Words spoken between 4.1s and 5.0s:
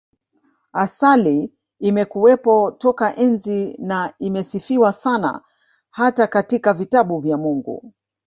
imesifiwa